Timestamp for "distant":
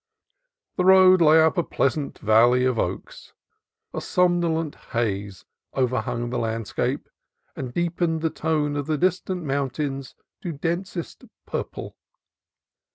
8.97-9.43